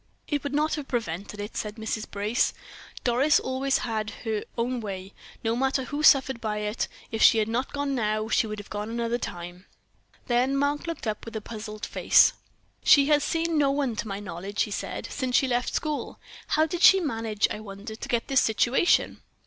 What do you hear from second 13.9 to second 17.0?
to my knowledge," he said, "since she left school. How did she